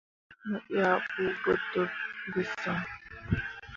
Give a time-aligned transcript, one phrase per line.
[0.47, 1.91] Mo yah ɓu gbǝ dǝɓ
[2.31, 2.79] ge sǝŋ.